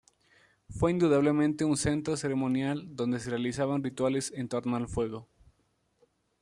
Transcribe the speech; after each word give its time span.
Fue 0.71 0.89
indudablemente 0.89 1.63
un 1.63 1.77
centro 1.77 2.17
ceremonial 2.17 2.85
donde 2.95 3.19
se 3.19 3.29
realizaban 3.29 3.83
rituales 3.83 4.33
en 4.35 4.49
torno 4.49 4.75
al 4.75 4.87
fuego. 4.87 5.27